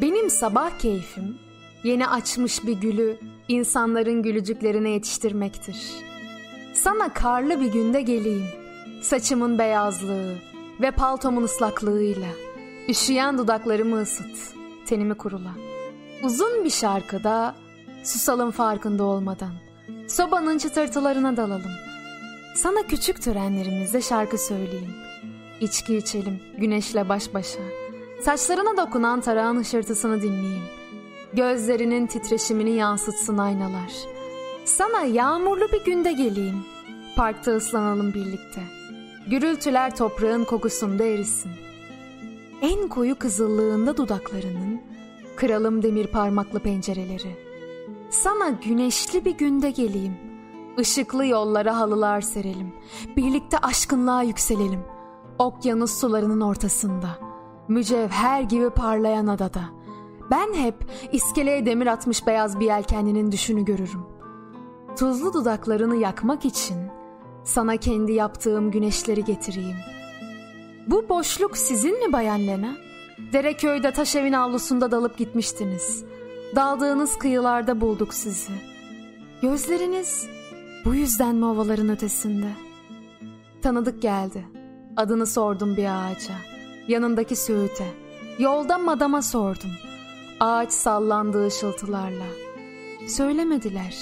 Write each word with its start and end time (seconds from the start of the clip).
Benim 0.00 0.30
sabah 0.30 0.78
keyfim 0.78 1.38
yeni 1.84 2.06
açmış 2.06 2.66
bir 2.66 2.72
gülü 2.72 3.18
insanların 3.48 4.22
gülücüklerine 4.22 4.90
yetiştirmektir. 4.90 5.76
Sana 6.74 7.12
karlı 7.12 7.60
bir 7.60 7.72
günde 7.72 8.02
geleyim. 8.02 8.46
Saçımın 9.02 9.58
beyazlığı 9.58 10.34
ve 10.80 10.90
paltomun 10.90 11.42
ıslaklığıyla 11.42 12.28
üşüyen 12.88 13.38
dudaklarımı 13.38 14.00
ısıt, 14.00 14.54
tenimi 14.86 15.14
kurula. 15.14 15.52
Uzun 16.22 16.64
bir 16.64 16.70
şarkıda 16.70 17.54
susalım 18.04 18.50
farkında 18.50 19.04
olmadan. 19.04 19.52
Sobanın 20.08 20.58
çıtırtılarına 20.58 21.36
dalalım. 21.36 21.72
Sana 22.56 22.82
küçük 22.82 23.22
törenlerimizde 23.22 24.00
şarkı 24.00 24.38
söyleyeyim. 24.38 24.94
İçki 25.60 25.96
içelim 25.96 26.40
güneşle 26.58 27.08
baş 27.08 27.34
başa. 27.34 27.79
Saçlarına 28.24 28.76
dokunan 28.76 29.20
tarağın 29.20 29.60
hışırtısını 29.60 30.22
dinleyeyim. 30.22 30.64
Gözlerinin 31.32 32.06
titreşimini 32.06 32.70
yansıtsın 32.70 33.38
aynalar. 33.38 33.92
Sana 34.64 35.02
yağmurlu 35.02 35.72
bir 35.72 35.84
günde 35.84 36.12
geleyim. 36.12 36.64
Parkta 37.16 37.52
ıslanalım 37.52 38.14
birlikte. 38.14 38.62
Gürültüler 39.30 39.96
toprağın 39.96 40.44
kokusunda 40.44 41.04
erisin. 41.04 41.50
En 42.62 42.88
koyu 42.88 43.18
kızıllığında 43.18 43.96
dudaklarının, 43.96 44.80
kıralım 45.36 45.82
demir 45.82 46.06
parmaklı 46.06 46.60
pencereleri. 46.60 47.36
Sana 48.10 48.48
güneşli 48.48 49.24
bir 49.24 49.38
günde 49.38 49.70
geleyim. 49.70 50.16
Işıklı 50.78 51.26
yollara 51.26 51.76
halılar 51.76 52.20
serelim. 52.20 52.72
Birlikte 53.16 53.58
aşkınlığa 53.58 54.22
yükselelim. 54.22 54.80
Okyanus 55.38 56.00
sularının 56.00 56.40
ortasında. 56.40 57.29
Mücevher 57.70 58.40
gibi 58.42 58.70
parlayan 58.70 59.26
adada. 59.26 59.60
Ben 60.30 60.54
hep 60.54 60.74
iskeleye 61.12 61.66
demir 61.66 61.86
atmış 61.86 62.26
beyaz 62.26 62.60
bir 62.60 62.66
yelkenlinin 62.66 63.32
düşünü 63.32 63.64
görürüm. 63.64 64.02
Tuzlu 64.98 65.32
dudaklarını 65.32 65.96
yakmak 65.96 66.44
için 66.44 66.76
sana 67.44 67.76
kendi 67.76 68.12
yaptığım 68.12 68.70
güneşleri 68.70 69.24
getireyim. 69.24 69.76
Bu 70.86 71.08
boşluk 71.08 71.56
sizin 71.56 72.06
mi 72.06 72.12
Bayan 72.12 72.46
Lena? 72.46 72.76
Dereköy'de 73.32 73.92
taş 73.92 74.16
evin 74.16 74.32
avlusunda 74.32 74.90
dalıp 74.90 75.18
gitmiştiniz. 75.18 76.04
Daldığınız 76.56 77.18
kıyılarda 77.18 77.80
bulduk 77.80 78.14
sizi. 78.14 78.52
Gözleriniz 79.42 80.28
bu 80.84 80.94
yüzden 80.94 81.34
mi 81.34 81.44
ovaların 81.44 81.88
ötesinde? 81.88 82.50
Tanıdık 83.62 84.02
geldi. 84.02 84.46
Adını 84.96 85.26
sordum 85.26 85.76
bir 85.76 85.84
ağaca. 85.84 86.49
Yanındaki 86.90 87.36
söğüte. 87.36 87.86
Yolda 88.38 88.78
madama 88.78 89.22
sordum. 89.22 89.70
Ağaç 90.40 90.72
sallandı 90.72 91.46
ışıltılarla. 91.46 92.24
Söylemediler. 93.08 93.96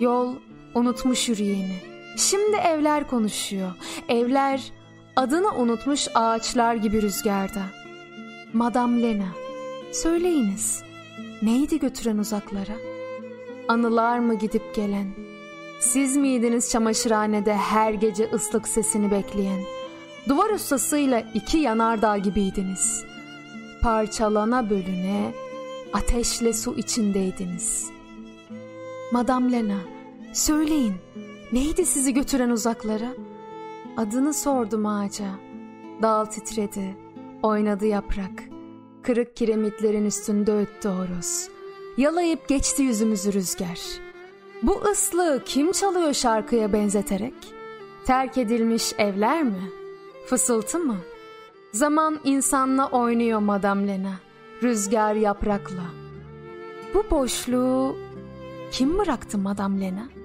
Yol 0.00 0.34
unutmuş 0.74 1.28
yürüyeni. 1.28 1.76
Şimdi 2.16 2.56
evler 2.56 3.06
konuşuyor. 3.08 3.70
Evler 4.08 4.72
adını 5.16 5.54
unutmuş 5.54 6.08
ağaçlar 6.14 6.74
gibi 6.74 7.02
rüzgarda. 7.02 7.62
Madam 8.52 9.02
Lena, 9.02 9.28
söyleyiniz. 9.92 10.82
Neydi 11.42 11.78
götüren 11.78 12.18
uzaklara? 12.18 12.76
Anılar 13.68 14.18
mı 14.18 14.34
gidip 14.34 14.74
gelen? 14.74 15.06
Siz 15.80 16.16
miydiniz 16.16 16.70
çamaşırhanede 16.70 17.54
her 17.54 17.92
gece 17.92 18.30
ıslık 18.32 18.68
sesini 18.68 19.10
bekleyen? 19.10 19.79
Duvar 20.28 20.50
ustasıyla 20.50 21.22
iki 21.34 21.58
yanardağ 21.58 22.18
gibiydiniz. 22.18 23.04
Parçalana 23.82 24.70
bölüne, 24.70 25.32
ateşle 25.92 26.52
su 26.52 26.74
içindeydiniz. 26.76 27.90
Madam 29.12 29.52
Lena, 29.52 29.78
söyleyin, 30.32 30.94
neydi 31.52 31.86
sizi 31.86 32.14
götüren 32.14 32.50
uzaklara? 32.50 33.12
Adını 33.96 34.34
sordum 34.34 34.86
ağaca. 34.86 35.30
Dal 36.02 36.24
titredi, 36.24 36.96
oynadı 37.42 37.86
yaprak. 37.86 38.42
Kırık 39.02 39.36
kiremitlerin 39.36 40.04
üstünde 40.04 40.52
öttü 40.52 40.88
horoz. 40.88 41.48
Yalayıp 41.96 42.48
geçti 42.48 42.82
yüzümüzü 42.82 43.32
rüzgar. 43.32 43.80
Bu 44.62 44.82
ıslığı 44.90 45.42
kim 45.44 45.72
çalıyor 45.72 46.14
şarkıya 46.14 46.72
benzeterek? 46.72 47.34
Terk 48.06 48.38
edilmiş 48.38 48.92
evler 48.98 49.42
mi? 49.42 49.79
Fısıltı 50.26 50.78
mı? 50.78 50.96
Zaman 51.72 52.20
insanla 52.24 52.86
oynuyor 52.86 53.40
Madam 53.40 53.88
Lena. 53.88 54.14
Rüzgar 54.62 55.14
yaprakla. 55.14 55.82
Bu 56.94 57.10
boşluğu 57.10 57.96
kim 58.72 58.98
bıraktı 58.98 59.38
Madam 59.38 59.80
Lena? 59.80 60.19